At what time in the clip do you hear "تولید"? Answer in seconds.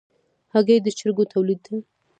1.33-1.59